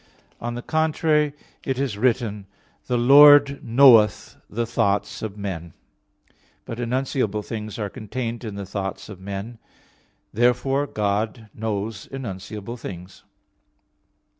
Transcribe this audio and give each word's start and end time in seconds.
On 0.39 0.55
the 0.55 0.63
contrary, 0.63 1.33
It 1.63 1.77
is 1.77 1.95
written: 1.95 2.47
"The 2.87 2.97
Lord 2.97 3.63
knoweth 3.63 4.35
the 4.49 4.65
thoughts 4.65 5.21
of 5.21 5.37
men" 5.37 5.73
(Ps. 5.73 6.31
93:11). 6.31 6.33
But 6.65 6.77
enunciable 6.79 7.43
things 7.45 7.77
are 7.77 7.87
contained 7.91 8.43
in 8.43 8.55
the 8.55 8.65
thoughts 8.65 9.09
of 9.09 9.19
men. 9.19 9.59
Therefore 10.33 10.87
God 10.87 11.49
knows 11.53 12.07
enunciable 12.11 12.77
things. 12.79 13.23